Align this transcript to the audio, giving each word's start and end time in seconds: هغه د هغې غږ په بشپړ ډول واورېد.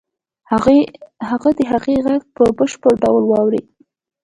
هغه 1.31 1.49
د 1.57 1.59
هغې 1.71 1.95
غږ 2.05 2.21
په 2.35 2.43
بشپړ 2.57 2.93
ډول 3.03 3.23
واورېد. 3.27 3.67